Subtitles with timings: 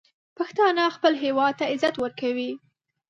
[0.37, 2.51] پښتانه خپل هیواد ته عزت ورکوي.